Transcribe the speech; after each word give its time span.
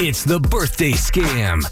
It's 0.00 0.22
the 0.22 0.38
birthday 0.38 0.92
scam 0.92 1.62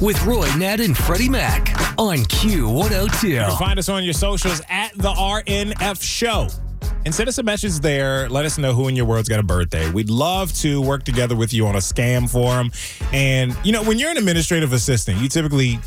with 0.00 0.20
Roy 0.24 0.52
Nat 0.56 0.80
and 0.80 0.96
Freddie 0.96 1.28
Mac 1.28 1.72
on 1.98 2.18
You 2.18 2.24
can 2.24 2.64
Q102. 2.64 3.58
find 3.58 3.78
us 3.78 3.88
on 3.88 4.02
your 4.02 4.12
socials 4.12 4.60
at 4.68 4.92
the 4.94 5.10
RNF 5.10 6.02
Show. 6.02 6.48
And 7.04 7.14
send 7.14 7.28
us 7.28 7.38
a 7.38 7.44
message 7.44 7.78
there. 7.78 8.28
Let 8.28 8.44
us 8.44 8.58
know 8.58 8.72
who 8.72 8.88
in 8.88 8.96
your 8.96 9.04
world's 9.06 9.28
got 9.28 9.38
a 9.38 9.44
birthday. 9.44 9.88
We'd 9.92 10.10
love 10.10 10.52
to 10.54 10.82
work 10.82 11.04
together 11.04 11.36
with 11.36 11.54
you 11.54 11.68
on 11.68 11.76
a 11.76 11.78
scam 11.78 12.28
forum. 12.28 12.72
And 13.12 13.56
you 13.62 13.70
know, 13.70 13.84
when 13.84 14.00
you're 14.00 14.10
an 14.10 14.16
administrative 14.16 14.72
assistant, 14.72 15.18
you 15.18 15.28
typically 15.28 15.78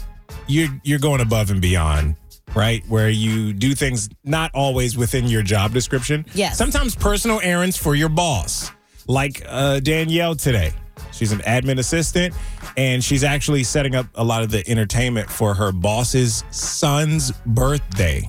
you're 0.47 0.69
you're 0.83 0.99
going 0.99 1.19
above 1.19 1.51
and 1.51 1.61
beyond, 1.61 2.15
right? 2.55 2.81
Where 2.87 3.09
you 3.09 3.51
do 3.51 3.75
things 3.75 4.07
not 4.23 4.51
always 4.53 4.95
within 4.95 5.27
your 5.27 5.41
job 5.43 5.73
description. 5.73 6.25
Yes. 6.33 6.57
Sometimes 6.57 6.95
personal 6.95 7.41
errands 7.43 7.75
for 7.75 7.93
your 7.93 8.09
boss, 8.09 8.71
like 9.07 9.43
uh, 9.45 9.81
Danielle 9.81 10.35
today. 10.35 10.71
She's 11.11 11.31
an 11.31 11.39
admin 11.39 11.79
assistant, 11.79 12.33
and 12.77 13.03
she's 13.03 13.23
actually 13.23 13.63
setting 13.63 13.95
up 13.95 14.07
a 14.15 14.23
lot 14.23 14.43
of 14.43 14.51
the 14.51 14.67
entertainment 14.69 15.29
for 15.29 15.53
her 15.53 15.71
boss's 15.71 16.43
son's 16.51 17.31
birthday 17.45 18.27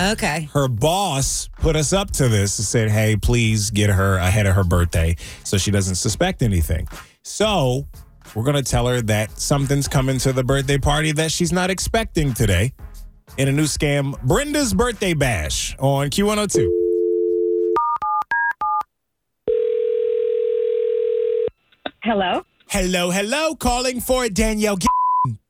Okay. 0.00 0.48
her 0.52 0.66
boss 0.66 1.48
put 1.60 1.76
us 1.76 1.92
up 1.92 2.10
to 2.12 2.28
this 2.28 2.58
and 2.58 2.66
said, 2.66 2.90
hey, 2.90 3.16
please 3.16 3.70
get 3.70 3.90
her 3.90 4.16
ahead 4.16 4.46
of 4.46 4.54
her 4.56 4.64
birthday 4.64 5.14
so 5.44 5.56
she 5.56 5.70
doesn't 5.70 5.94
suspect 5.94 6.42
anything. 6.42 6.88
So 7.22 7.86
we're 8.34 8.42
going 8.42 8.56
to 8.56 8.68
tell 8.68 8.88
her 8.88 9.00
that 9.02 9.38
something's 9.38 9.86
coming 9.86 10.18
to 10.18 10.32
the 10.32 10.42
birthday 10.42 10.78
party 10.78 11.12
that 11.12 11.30
she's 11.30 11.52
not 11.52 11.70
expecting 11.70 12.34
today 12.34 12.72
in 13.38 13.46
a 13.48 13.52
new 13.52 13.64
scam, 13.64 14.20
Brenda's 14.22 14.74
Birthday 14.74 15.14
Bash 15.14 15.76
on 15.78 16.10
Q102. 16.10 16.83
Hello. 22.04 22.44
Hello, 22.68 23.10
hello, 23.10 23.54
calling 23.54 23.98
for 23.98 24.28
Danielle. 24.28 24.76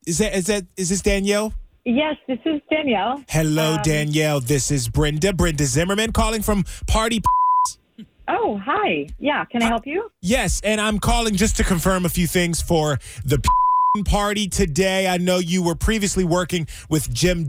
Is 0.07 0.19
that, 0.19 0.33
is 0.35 0.45
that, 0.47 0.63
is 0.77 0.87
this 0.87 1.01
Danielle? 1.01 1.53
Yes, 1.83 2.15
this 2.29 2.39
is 2.45 2.61
Danielle. 2.71 3.21
Hello, 3.27 3.73
Um, 3.73 3.81
Danielle. 3.83 4.39
This 4.39 4.71
is 4.71 4.87
Brenda, 4.87 5.33
Brenda 5.33 5.65
Zimmerman 5.65 6.13
calling 6.13 6.41
from 6.41 6.63
Party 6.87 7.21
Oh, 8.29 8.57
hi. 8.63 9.05
Yeah, 9.19 9.43
can 9.45 9.61
I 9.63 9.65
help 9.67 9.85
you? 9.85 10.09
Yes, 10.21 10.61
and 10.63 10.79
I'm 10.81 10.97
calling 10.99 11.35
just 11.35 11.57
to 11.57 11.63
confirm 11.65 12.05
a 12.05 12.09
few 12.09 12.25
things 12.25 12.61
for 12.61 12.99
the 13.25 13.39
party 14.05 14.47
today. 14.47 15.07
I 15.07 15.17
know 15.17 15.39
you 15.39 15.61
were 15.61 15.75
previously 15.75 16.23
working 16.23 16.67
with 16.89 17.13
Jim, 17.13 17.47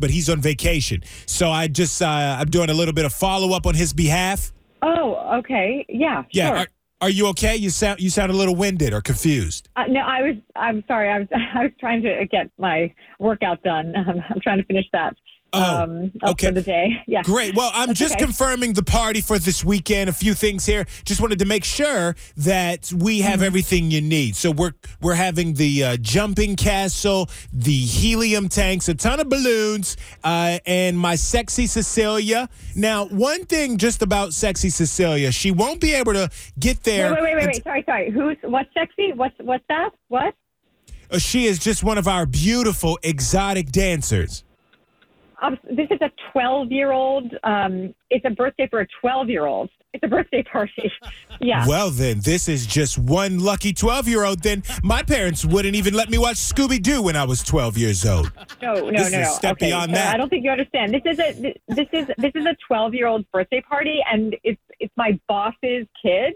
but 0.00 0.10
he's 0.10 0.28
on 0.28 0.40
vacation, 0.42 1.02
so 1.26 1.50
I 1.50 1.68
just 1.68 2.02
uh, 2.02 2.36
I'm 2.38 2.50
doing 2.50 2.68
a 2.68 2.74
little 2.74 2.92
bit 2.94 3.04
of 3.06 3.14
follow 3.14 3.54
up 3.56 3.64
on 3.66 3.74
his 3.74 3.92
behalf. 3.94 4.52
Oh, 4.82 5.38
okay. 5.38 5.86
Yeah, 5.88 6.24
Yeah, 6.32 6.48
sure. 6.48 6.56
are, 6.58 6.66
are 7.00 7.10
you 7.10 7.26
okay? 7.28 7.56
You 7.56 7.70
sound 7.70 8.00
you 8.00 8.10
sound 8.10 8.30
a 8.30 8.34
little 8.34 8.54
winded 8.54 8.92
or 8.92 9.00
confused. 9.00 9.68
uh, 9.76 9.84
no, 9.88 10.00
I 10.00 10.22
was. 10.22 10.36
I'm 10.56 10.84
sorry. 10.86 11.08
I 11.08 11.20
was. 11.20 11.28
I 11.54 11.64
was 11.64 11.72
trying 11.80 12.02
to 12.02 12.26
get 12.30 12.50
my 12.58 12.92
workout 13.18 13.62
done. 13.62 13.94
Um, 13.96 14.22
I'm 14.30 14.40
trying 14.40 14.58
to 14.58 14.64
finish 14.64 14.86
that. 14.92 15.14
Oh, 15.52 15.82
um, 15.82 16.12
okay. 16.24 16.46
For 16.48 16.52
the 16.52 16.62
day. 16.62 17.02
Yeah. 17.06 17.22
Great. 17.22 17.56
Well, 17.56 17.72
I'm 17.74 17.88
That's 17.88 17.98
just 17.98 18.14
okay. 18.14 18.24
confirming 18.24 18.74
the 18.74 18.84
party 18.84 19.20
for 19.20 19.38
this 19.38 19.64
weekend. 19.64 20.08
A 20.08 20.12
few 20.12 20.32
things 20.34 20.64
here. 20.64 20.86
Just 21.04 21.20
wanted 21.20 21.40
to 21.40 21.44
make 21.44 21.64
sure 21.64 22.14
that 22.36 22.92
we 22.92 23.18
Mm-hmm. 23.20 23.28
have 23.28 23.42
everything 23.42 23.90
you 23.90 24.00
need. 24.00 24.36
So 24.36 24.50
we're 24.52 24.72
we're 25.00 25.14
having 25.14 25.54
the 25.54 25.84
uh, 25.84 25.96
jumping 25.96 26.54
castle, 26.56 27.28
the 27.52 27.72
helium 27.72 28.48
tanks, 28.48 28.88
a 28.88 28.94
ton 28.94 29.18
of 29.18 29.28
balloons, 29.28 29.96
uh, 30.22 30.58
and 30.66 30.96
my 30.98 31.16
sexy 31.16 31.66
Cecilia. 31.66 32.48
Now, 32.76 33.06
one 33.06 33.44
thing 33.46 33.76
just 33.78 34.02
about 34.02 34.32
sexy 34.32 34.70
Cecilia, 34.70 35.32
she 35.32 35.50
won't 35.50 35.80
be 35.80 35.94
able 35.94 36.12
to 36.12 36.30
get 36.58 36.84
there. 36.84 37.12
Wait, 37.12 37.22
wait, 37.22 37.34
wait, 37.34 37.36
wait, 37.36 37.46
wait. 37.54 37.64
Sorry, 37.64 37.82
sorry. 37.86 38.10
Who's 38.10 38.36
what's 38.42 38.72
sexy? 38.72 39.12
What's 39.14 39.34
what's 39.40 39.64
that? 39.68 39.90
What? 40.08 40.34
uh, 41.10 41.18
she 41.18 41.46
is 41.46 41.58
just 41.58 41.82
one 41.82 41.98
of 41.98 42.06
our 42.06 42.24
beautiful 42.24 42.98
exotic 43.02 43.70
dancers. 43.72 44.44
This 45.70 45.88
is 45.90 45.98
a 46.00 46.10
12 46.32 46.70
year 46.70 46.92
old. 46.92 47.34
Um, 47.44 47.94
it's 48.10 48.24
a 48.24 48.30
birthday 48.30 48.66
for 48.68 48.80
a 48.80 48.86
12 49.00 49.28
year 49.28 49.46
old. 49.46 49.70
It's 49.92 50.04
a 50.04 50.08
birthday 50.08 50.42
party. 50.42 50.90
Yeah. 51.42 51.66
Well, 51.66 51.88
then, 51.88 52.20
this 52.20 52.48
is 52.50 52.66
just 52.66 52.98
one 52.98 53.38
lucky 53.38 53.72
12 53.72 54.06
year 54.06 54.24
old. 54.24 54.42
Then 54.42 54.62
my 54.82 55.02
parents 55.02 55.42
wouldn't 55.42 55.74
even 55.74 55.94
let 55.94 56.10
me 56.10 56.18
watch 56.18 56.36
Scooby 56.36 56.82
Doo 56.82 57.00
when 57.00 57.16
I 57.16 57.24
was 57.24 57.42
12 57.42 57.78
years 57.78 58.04
old. 58.04 58.30
No, 58.60 58.74
no, 58.74 58.90
This 58.90 59.10
no, 59.10 59.22
no. 59.22 59.30
step 59.30 59.52
okay, 59.52 59.68
beyond 59.68 59.92
so 59.92 59.94
that. 59.94 60.14
I 60.14 60.18
don't 60.18 60.28
think 60.28 60.44
you 60.44 60.50
understand. 60.50 60.92
This 60.92 61.00
is 61.06 61.18
a 61.18 61.32
this 61.68 61.86
is 61.94 62.06
this 62.18 62.32
is 62.34 62.44
a 62.44 62.54
12 62.68 62.92
year 62.94 63.06
old 63.06 63.24
birthday 63.32 63.62
party, 63.62 64.00
and 64.12 64.36
it's 64.44 64.60
it's 64.80 64.92
my 64.98 65.18
boss's 65.28 65.86
kid. 66.02 66.34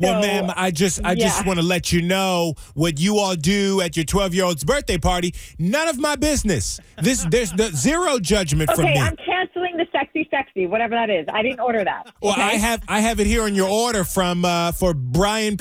Well, 0.00 0.20
So, 0.22 0.26
ma'am, 0.26 0.52
I 0.56 0.70
just 0.70 1.04
I 1.04 1.14
just 1.14 1.46
want 1.46 1.58
to 1.60 1.64
let 1.64 1.92
you 1.92 2.02
know 2.02 2.54
what 2.74 2.98
you 2.98 3.18
all 3.18 3.36
do 3.36 3.80
at 3.80 3.96
your 3.96 4.04
12 4.04 4.34
year 4.34 4.44
old's 4.44 4.64
birthday 4.64 4.98
party. 4.98 5.34
None 5.58 5.88
of 5.88 5.98
my 5.98 6.16
business. 6.16 6.80
This 7.00 7.24
there's 7.30 7.52
the 7.52 7.68
zero 7.74 8.18
judgment 8.18 8.70
from 8.70 8.84
Okay, 8.86 8.94
me. 8.94 9.00
I'm 9.00 9.16
canceling 9.16 9.76
the 9.76 9.86
sexy 9.92 10.26
sexy, 10.30 10.66
whatever 10.66 10.94
that 10.94 11.10
is. 11.10 11.26
I 11.32 11.42
didn't 11.42 11.60
order 11.60 11.84
that. 11.84 12.12
well, 12.20 12.32
okay? 12.32 12.42
I 12.42 12.54
have 12.54 12.82
I 12.88 13.00
have 13.00 13.20
it 13.20 13.26
here 13.26 13.42
on 13.44 13.54
your 13.54 13.68
order 13.68 14.04
from 14.04 14.44
uh, 14.44 14.72
for 14.72 14.94
Brian. 14.94 15.56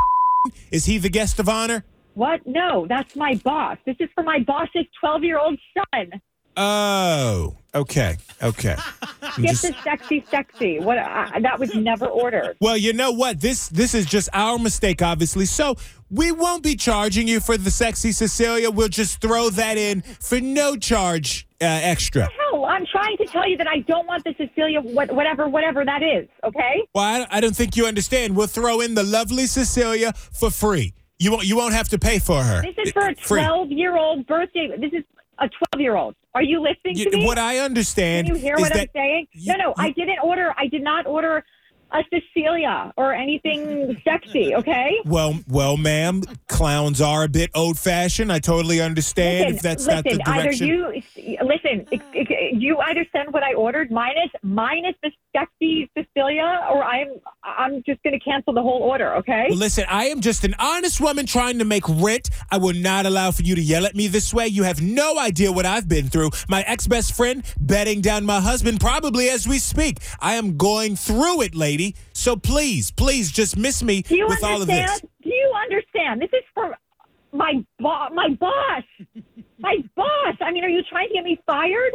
Is 0.72 0.86
he 0.86 0.98
the 0.98 1.10
guest 1.10 1.40
of 1.40 1.48
honor? 1.48 1.86
What? 2.16 2.42
No, 2.46 2.86
that's 2.88 3.16
my 3.16 3.36
boss. 3.44 3.78
This 3.86 3.96
is 4.00 4.10
for 4.14 4.24
my 4.24 4.40
boss's 4.40 4.86
12 5.00 5.24
year 5.24 5.40
old 5.40 5.58
son. 5.94 6.12
Oh, 6.58 7.56
okay, 7.74 8.18
okay. 8.42 8.76
Get 9.38 9.50
just- 9.50 9.62
the 9.64 9.76
sexy 9.84 10.24
sexy. 10.30 10.80
What? 10.80 10.98
I, 10.98 11.40
that 11.42 11.60
was 11.60 11.74
never 11.74 12.06
ordered. 12.06 12.58
Well, 12.62 12.78
you 12.78 12.94
know 12.94 13.12
what? 13.12 13.42
This 13.42 13.70
this 13.70 13.94
is 13.94 14.06
just 14.06 14.30
our 14.34 14.60
mistake, 14.60 15.02
obviously. 15.02 15.46
So 15.46 15.76
we 16.12 16.32
won't 16.32 16.64
be 16.64 16.76
charging 16.76 17.28
you 17.28 17.40
for 17.40 17.58
the 17.58 17.72
sexy 17.72 18.12
Cecilia. 18.12 18.70
We'll 18.70 18.90
just 18.90 19.22
throw 19.22 19.50
that 19.52 19.78
in 19.78 20.02
for 20.02 20.40
no 20.40 20.76
charge 20.76 21.48
uh, 21.62 21.66
extra. 21.66 22.30
No, 22.52 22.66
I'm 22.66 22.86
trying 22.86 23.18
to 23.18 23.26
tell 23.26 23.48
you 23.48 23.58
that 23.58 23.68
I 23.68 23.80
don't 23.80 24.06
want 24.06 24.24
the 24.24 24.36
Cecilia, 24.38 24.82
what, 24.82 25.12
whatever, 25.12 25.48
whatever 25.48 25.84
that 25.84 26.04
is. 26.04 26.28
Okay. 26.44 26.88
Well, 26.94 27.04
I, 27.04 27.38
I 27.38 27.42
don't 27.42 27.56
think 27.56 27.76
you 27.76 27.88
understand. 27.88 28.36
We'll 28.36 28.48
throw 28.48 28.82
in 28.82 28.94
the 28.94 29.04
lovely 29.04 29.48
Cecilia 29.48 30.14
for 30.14 30.52
free. 30.52 30.94
You 31.20 31.32
won't 31.32 31.46
you 31.46 31.56
won't 31.56 31.74
have 31.74 31.90
to 31.90 32.00
pay 32.00 32.20
for 32.20 32.42
her. 32.44 32.62
This 32.62 32.76
is 32.88 32.92
for 32.92 33.08
a 33.08 33.16
12 33.16 33.72
year 33.72 33.96
old 33.96 34.28
birthday. 34.28 34.70
This 34.78 34.92
is 34.94 35.04
a 35.44 35.50
12 35.50 35.82
year 35.82 35.96
old. 35.96 36.16
Are 36.36 36.42
you 36.44 36.62
listening 36.62 36.98
You- 36.98 37.12
to 37.12 37.18
me? 37.18 37.26
what 37.26 37.38
I 37.38 37.60
understand 37.60 38.28
Can 38.28 38.36
you 38.36 38.42
hear 38.42 38.56
what 38.58 38.76
I'm 38.76 38.88
saying? 38.96 39.28
you- 39.34 39.52
no, 39.52 39.58
no, 39.58 39.74
I 39.78 39.92
didn't 39.92 40.20
order. 40.24 40.54
I 40.58 40.68
did 40.68 40.82
not 40.82 41.06
order 41.06 41.44
a 41.92 42.04
Cecilia 42.12 42.92
or 42.98 43.14
anything 43.14 44.02
sexy. 44.04 44.56
Okay. 44.56 45.00
well, 45.06 45.40
well, 45.48 45.78
ma'am, 45.78 46.24
clowns 46.48 47.00
are 47.02 47.24
a 47.24 47.28
bit 47.28 47.52
old 47.54 47.78
fashioned. 47.78 48.32
I 48.32 48.40
totally 48.40 48.82
understand 48.82 49.42
Listen, 49.52 49.56
if 49.58 49.62
that's 49.62 49.86
listen, 49.86 49.96
not 49.96 50.04
the 50.26 50.32
direction. 50.32 50.68
Either 50.70 51.04
you 51.16 51.38
listen. 51.44 52.60
You 52.60 52.78
either 52.80 53.06
send 53.16 53.32
what 53.32 53.44
I 53.44 53.54
ordered 53.54 53.92
minus 53.92 54.30
minus 54.42 54.96
the 55.04 55.12
sexy 55.36 55.90
Cecilia, 55.98 56.68
or 56.72 56.84
I'm 56.84 57.08
I'm 57.44 57.84
just 57.86 58.02
going 58.04 58.18
to 58.18 58.20
cancel 58.20 58.54
the 58.54 58.62
whole 58.62 58.82
order. 58.82 59.16
Okay. 59.16 59.48
Well, 59.50 59.58
listen, 59.58 59.86
I 59.90 60.06
am 60.06 60.22
just 60.22 60.44
an 60.44 60.56
honest 60.60 61.02
woman 61.02 61.26
trying 61.26 61.60
to 61.60 61.66
make 61.66 61.84
rent. 61.88 62.30
I 62.52 62.58
will 62.58 62.74
not 62.76 63.06
allow 63.06 63.32
for 63.32 63.42
you 63.42 63.56
to 63.56 63.62
yell 63.62 63.86
at 63.86 63.96
me 63.96 64.08
this 64.08 64.34
way. 64.34 64.48
You 64.48 64.64
have 64.64 64.82
no 64.82 65.18
idea 65.18 65.52
what 65.52 65.66
I've 65.66 65.88
been 65.88 66.08
through. 66.08 66.32
My 66.48 66.62
ex 66.62 66.88
best 66.88 67.16
friend 67.16 67.44
betting 67.60 68.02
down 68.02 68.26
my 68.26 68.40
husband 68.40 68.80
probably 68.80 69.30
as 69.30 69.48
we 69.48 69.60
speak. 69.60 70.00
I 70.20 70.36
am 70.36 70.58
going 70.58 70.96
through 70.96 71.42
it, 71.42 71.56
lady. 71.56 71.96
So 72.14 72.36
please, 72.36 72.92
please 72.92 73.32
just 73.32 73.58
miss 73.58 73.84
me 73.84 74.04
with 74.10 74.44
all 74.44 74.62
of 74.62 74.68
this. 74.68 75.02
Do 75.24 75.30
you 75.30 75.54
understand? 75.64 76.22
This 76.22 76.30
is 76.34 76.44
for 76.54 76.76
my 77.32 77.66
bo- 77.80 78.10
my 78.14 78.30
boss. 78.40 78.84
my 79.60 79.78
boss. 79.96 80.36
I 80.42 80.52
mean, 80.52 80.64
are 80.64 80.70
you 80.70 80.84
trying 80.90 81.08
to 81.10 81.14
get 81.16 81.24
me 81.24 81.40
fired? 81.46 81.93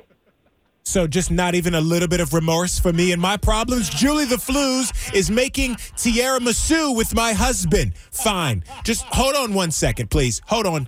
So 0.88 1.06
just 1.06 1.30
not 1.30 1.54
even 1.54 1.74
a 1.74 1.82
little 1.82 2.08
bit 2.08 2.18
of 2.18 2.32
remorse 2.32 2.78
for 2.78 2.94
me 2.94 3.12
and 3.12 3.20
my 3.20 3.36
problems. 3.36 3.90
Julie 3.90 4.24
the 4.24 4.38
Flues 4.38 4.90
is 5.12 5.30
making 5.30 5.74
tiramisu 5.74 6.96
with 6.96 7.14
my 7.14 7.34
husband. 7.34 7.92
Fine. 8.10 8.64
Just 8.84 9.04
hold 9.04 9.34
on 9.36 9.52
one 9.52 9.70
second, 9.70 10.08
please. 10.08 10.40
Hold 10.46 10.64
on. 10.64 10.86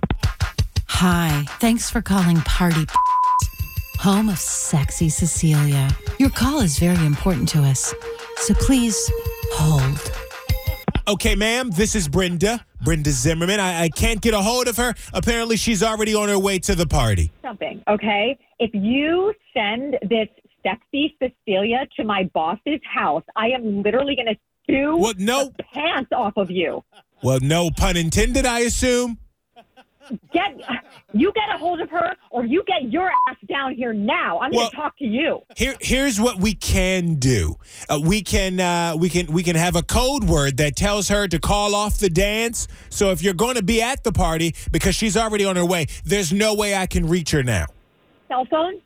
Hi. 0.87 1.45
Thanks 1.59 1.91
for 1.91 2.01
calling 2.01 2.37
Party 2.37 2.87
Home 3.99 4.29
of 4.29 4.39
Sexy 4.39 5.07
Cecilia. 5.09 5.87
Your 6.17 6.31
call 6.31 6.61
is 6.61 6.79
very 6.79 7.05
important 7.05 7.47
to 7.49 7.59
us. 7.61 7.93
So 8.37 8.55
please 8.55 8.97
hold. 9.53 10.11
Okay, 11.07 11.35
ma'am, 11.35 11.69
this 11.69 11.93
is 11.93 12.07
Brenda. 12.07 12.65
Brenda 12.83 13.11
Zimmerman. 13.11 13.59
I, 13.59 13.83
I 13.83 13.89
can't 13.89 14.19
get 14.19 14.33
a 14.33 14.41
hold 14.41 14.67
of 14.67 14.77
her. 14.77 14.95
Apparently, 15.13 15.57
she's 15.57 15.83
already 15.83 16.15
on 16.15 16.27
her 16.29 16.39
way 16.39 16.57
to 16.57 16.73
the 16.73 16.87
party. 16.87 17.29
Something. 17.43 17.70
Okay. 17.91 18.37
If 18.59 18.71
you 18.73 19.33
send 19.53 19.97
this 20.09 20.27
sexy 20.63 21.15
Cecilia 21.21 21.87
to 21.97 22.03
my 22.05 22.29
boss's 22.33 22.79
house, 22.83 23.23
I 23.35 23.47
am 23.49 23.81
literally 23.83 24.15
going 24.15 24.27
to 24.33 24.39
sue 24.69 24.95
Well, 24.97 25.13
no. 25.17 25.51
the 25.57 25.63
pants 25.73 26.11
off 26.15 26.33
of 26.37 26.49
you. 26.49 26.83
Well, 27.23 27.39
no 27.41 27.69
pun 27.71 27.97
intended, 27.97 28.45
I 28.45 28.59
assume. 28.61 29.17
get 30.33 30.59
you 31.13 31.31
get 31.33 31.43
a 31.53 31.57
hold 31.57 31.79
of 31.81 31.89
her, 31.89 32.15
or 32.31 32.45
you 32.45 32.63
get 32.67 32.91
your 32.91 33.09
ass 33.29 33.37
down 33.47 33.73
here 33.75 33.93
now. 33.93 34.39
I'm 34.39 34.51
Well- 34.51 34.61
going 34.61 34.69
to 34.71 34.75
talk 34.75 34.97
to 34.99 35.05
you. 35.05 35.41
Here, 35.55 35.75
here's 35.81 36.19
what 36.19 36.39
we 36.39 36.53
can 36.53 37.15
do. 37.15 37.55
Uh, 37.89 37.99
we 38.03 38.21
can, 38.21 38.59
uh, 38.59 38.95
we 38.97 39.09
can, 39.09 39.27
we 39.27 39.43
can 39.43 39.55
have 39.55 39.75
a 39.75 39.83
code 39.83 40.23
word 40.25 40.57
that 40.57 40.75
tells 40.75 41.09
her 41.09 41.27
to 41.27 41.39
call 41.39 41.75
off 41.75 41.97
the 41.97 42.09
dance. 42.09 42.67
So 42.89 43.11
if 43.11 43.21
you're 43.21 43.33
going 43.33 43.55
to 43.55 43.63
be 43.63 43.81
at 43.81 44.03
the 44.03 44.11
party 44.11 44.55
because 44.71 44.95
she's 44.95 45.15
already 45.17 45.45
on 45.45 45.55
her 45.55 45.65
way, 45.65 45.87
there's 46.05 46.31
no 46.33 46.53
way 46.55 46.75
I 46.75 46.87
can 46.87 47.07
reach 47.07 47.31
her 47.31 47.43
now. 47.43 47.65
Cell 48.49 48.71
phone? 48.71 48.81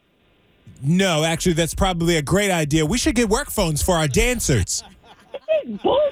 No, 0.81 1.24
actually, 1.24 1.54
that's 1.54 1.74
probably 1.74 2.18
a 2.18 2.22
great 2.22 2.52
idea. 2.52 2.86
We 2.86 2.98
should 2.98 3.16
get 3.16 3.30
work 3.30 3.50
phones 3.50 3.81
for 3.81 3.96
our 3.96 4.07
dancers. 4.07 4.84
This 5.31 5.42
is 5.66 5.80
bullshit. 5.81 6.12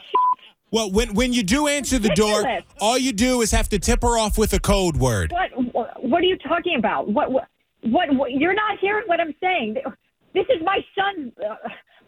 Well, 0.71 0.91
when 0.91 1.13
when 1.13 1.33
you 1.33 1.43
do 1.43 1.67
answer 1.67 1.99
the 1.99 2.09
door, 2.09 2.39
Ridiculous. 2.39 2.63
all 2.81 2.97
you 2.97 3.13
do 3.13 3.41
is 3.41 3.51
have 3.51 3.69
to 3.69 3.79
tip 3.79 4.01
her 4.01 4.17
off 4.17 4.37
with 4.37 4.53
a 4.53 4.59
code 4.59 4.97
word. 4.97 5.31
What? 5.31 6.03
What 6.03 6.21
are 6.21 6.25
you 6.25 6.37
talking 6.37 6.75
about? 6.77 7.07
What? 7.09 7.31
What? 7.31 7.47
what, 7.83 8.13
what 8.15 8.31
you're 8.31 8.53
not 8.53 8.79
hearing 8.79 9.03
what 9.07 9.19
I'm 9.19 9.35
saying. 9.41 9.75
This 10.33 10.45
is 10.49 10.63
my 10.63 10.79
son's, 10.97 11.31
uh, 11.37 11.55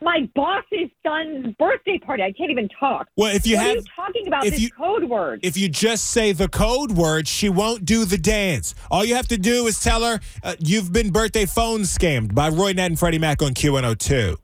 my 0.02 0.30
boss's 0.36 0.90
son's 1.06 1.56
birthday 1.58 1.98
party. 1.98 2.24
I 2.24 2.32
can't 2.32 2.52
even 2.52 2.68
talk. 2.80 3.08
Well, 3.18 3.34
if 3.36 3.48
you 3.48 3.56
what 3.58 3.66
are 3.66 3.68
have 3.70 3.76
you 3.78 3.84
talking 3.96 4.28
about? 4.28 4.46
if 4.46 4.54
This 4.54 4.62
you- 4.62 4.70
code 4.72 5.06
word. 5.06 5.40
if 5.44 5.58
you 5.58 5.70
just 5.70 6.12
say 6.12 6.32
the 6.32 6.48
code 6.48 6.92
word, 6.92 7.28
she 7.28 7.50
won't 7.50 7.86
do 7.86 8.06
the 8.06 8.18
dance. 8.18 8.76
All 8.92 9.04
you 9.06 9.16
have 9.16 9.28
to 9.30 9.38
do 9.38 9.66
is 9.68 9.80
tell 9.80 10.04
her 10.04 10.20
uh, 10.44 10.56
you've 10.60 10.92
been 10.94 11.12
birthday 11.12 11.46
phone 11.46 11.82
scammed 11.82 12.36
by 12.36 12.50
Roy 12.50 12.74
Nat 12.74 12.86
and 12.88 13.00
Freddie 13.00 13.20
Mac 13.20 13.42
on 13.42 13.54
Q102. 13.54 14.36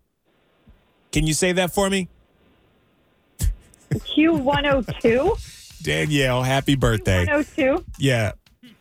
Can 1.11 1.27
you 1.27 1.33
say 1.33 1.51
that 1.51 1.73
for 1.73 1.89
me? 1.89 2.07
Q102. 3.91 5.81
Danielle, 5.83 6.43
happy 6.43 6.75
birthday. 6.75 7.25
Q102. 7.25 7.83
Yeah. 7.97 8.31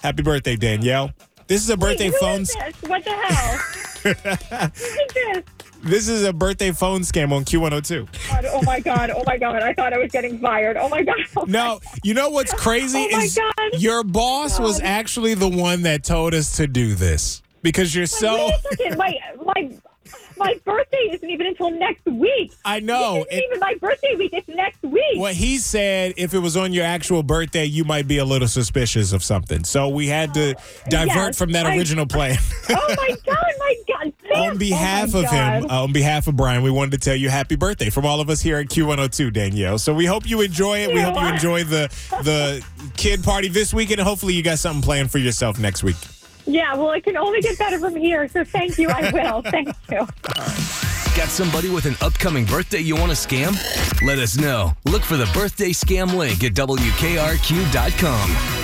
Happy 0.02 0.23
birthday, 0.23 0.56
Danielle. 0.56 1.11
This 1.46 1.62
is 1.62 1.70
a 1.70 1.76
birthday 1.76 2.11
Wait, 2.11 2.20
phone 2.20 2.40
is 2.43 2.55
this? 2.55 2.75
What 2.88 3.05
the 3.05 3.11
hell? 3.11 3.58
Who 4.02 4.11
is 4.11 5.12
this? 5.14 5.44
This 5.82 6.08
is 6.08 6.24
a 6.24 6.32
birthday 6.32 6.72
phone 6.72 7.00
scam 7.00 7.32
on 7.32 7.44
Q102. 7.44 8.28
God, 8.28 8.44
oh 8.50 8.62
my 8.62 8.80
god! 8.80 9.10
Oh 9.10 9.22
my 9.26 9.38
god! 9.38 9.62
I 9.62 9.72
thought 9.72 9.92
I 9.92 9.98
was 9.98 10.10
getting 10.12 10.38
fired. 10.38 10.76
Oh 10.76 10.88
my 10.88 11.02
god! 11.02 11.16
Oh 11.36 11.46
my 11.46 11.52
No, 11.52 11.80
you 12.04 12.12
know 12.14 12.28
what's 12.30 12.52
crazy 12.52 12.98
Oh 13.10 13.16
my 13.16 13.22
is 13.24 13.34
God. 13.38 13.80
your 13.80 14.04
boss 14.04 14.60
was 14.60 14.80
actually 14.82 15.34
the 15.34 15.48
one 15.48 15.82
that 15.82 16.04
told 16.04 16.34
us 16.34 16.56
to 16.58 16.66
do 16.66 16.94
this 16.94 17.42
because 17.62 17.94
you're 17.94 18.06
so 18.06 18.34
Wait 18.46 18.54
a 18.54 18.76
second. 18.76 18.98
My 18.98 19.14
my 19.44 19.70
my 20.36 20.54
birthday 20.64 21.08
isn't 21.12 21.28
even 21.28 21.46
until 21.46 21.70
next 21.70 22.04
week. 22.06 22.52
I 22.64 22.80
know. 22.80 23.26
It- 23.30 23.44
even 23.44 23.60
my 23.60 23.74
birthday 23.80 24.14
week. 24.16 24.32
It's 24.32 24.48
next 24.48 24.82
week. 24.82 25.02
What 25.16 25.34
he 25.34 25.58
said, 25.58 26.14
if 26.16 26.32
it 26.32 26.38
was 26.38 26.56
on 26.56 26.72
your 26.72 26.84
actual 26.84 27.22
birthday, 27.22 27.66
you 27.66 27.84
might 27.84 28.08
be 28.08 28.16
a 28.18 28.24
little 28.24 28.48
suspicious 28.48 29.12
of 29.12 29.22
something. 29.22 29.64
So 29.64 29.88
we 29.90 30.06
had 30.08 30.32
to 30.34 30.54
divert 30.88 31.06
Yes, 31.14 31.38
from 31.38 31.52
that 31.52 31.66
I- 31.66 31.76
original 31.76 32.06
plan. 32.06 32.38
Oh 32.70 32.94
my 32.96 33.16
god! 33.26 33.50
My 34.30 34.36
god! 34.36 34.42
Sam. 34.42 34.50
on 34.52 34.58
behalf 34.58 35.14
oh 35.14 35.22
my 35.22 35.28
of 35.28 35.32
him, 35.64 35.70
uh, 35.70 35.82
on 35.84 35.92
behalf 35.92 36.26
of 36.26 36.36
Brian, 36.36 36.62
we 36.62 36.70
wanted 36.70 36.92
to 36.92 36.98
tell 36.98 37.16
you 37.16 37.28
happy 37.28 37.56
birthday 37.56 37.90
from 37.90 38.06
all 38.06 38.20
of 38.20 38.30
us 38.30 38.40
here 38.40 38.58
at 38.58 38.66
Q102, 38.68 39.32
Danielle. 39.32 39.78
So 39.78 39.92
we 39.94 40.06
hope 40.06 40.28
you 40.28 40.40
enjoy 40.40 40.78
it. 40.80 40.88
We 40.88 40.94
Thank 41.00 41.14
hope 41.14 41.22
you 41.22 41.28
you. 41.28 41.34
enjoy 41.34 41.64
the 41.64 41.88
the 42.22 42.64
kid 42.96 43.22
party 43.24 43.48
this 43.48 43.74
weekend. 43.74 44.00
and 44.00 44.08
Hopefully, 44.08 44.34
you 44.34 44.42
got 44.42 44.58
something 44.58 44.82
planned 44.82 45.10
for 45.10 45.18
yourself 45.18 45.58
next 45.58 45.82
week. 45.82 45.96
yeah. 46.46 46.74
Well, 46.74 46.92
it 46.92 47.04
can 47.04 47.16
only 47.16 47.40
get 47.40 47.58
better 47.58 47.78
from 47.78 47.96
here. 47.96 48.28
So 48.28 48.44
thank 48.44 48.78
you. 48.78 48.88
I 48.88 49.10
will. 49.12 49.42
Thank 49.50 49.68
you. 49.90 50.06
Got 51.16 51.28
somebody 51.28 51.68
with 51.70 51.86
an 51.86 51.96
upcoming 52.00 52.44
birthday 52.44 52.80
you 52.80 52.94
want 52.96 53.10
to 53.10 53.16
scam? 53.16 53.52
Let 54.06 54.18
us 54.18 54.36
know. 54.38 54.72
Look 54.84 55.02
for 55.02 55.16
the 55.16 55.28
birthday 55.34 55.70
scam 55.70 56.14
link 56.16 56.44
at 56.44 56.54
WKRQ.com. 56.54 58.59